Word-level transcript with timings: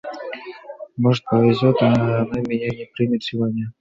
Может 0.97 1.23
повезет, 1.25 1.77
она 1.83 2.21
меня 2.21 2.69
не 2.75 2.89
примет 2.95 3.21
сегодня. 3.21 3.69